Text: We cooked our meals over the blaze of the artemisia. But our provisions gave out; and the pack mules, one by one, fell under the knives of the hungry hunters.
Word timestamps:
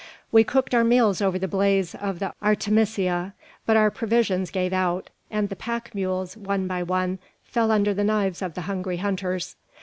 We 0.31 0.43
cooked 0.43 0.73
our 0.73 0.83
meals 0.83 1.21
over 1.21 1.37
the 1.37 1.47
blaze 1.47 1.93
of 1.93 2.17
the 2.17 2.33
artemisia. 2.41 3.35
But 3.67 3.77
our 3.77 3.91
provisions 3.91 4.49
gave 4.49 4.73
out; 4.73 5.11
and 5.29 5.49
the 5.49 5.55
pack 5.55 5.93
mules, 5.93 6.35
one 6.35 6.65
by 6.65 6.81
one, 6.81 7.19
fell 7.43 7.69
under 7.71 7.93
the 7.93 8.03
knives 8.03 8.41
of 8.41 8.55
the 8.55 8.61
hungry 8.61 8.97
hunters. 8.97 9.55